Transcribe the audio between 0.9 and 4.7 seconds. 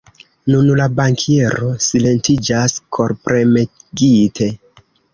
bankiero silentiĝas, korpremegite.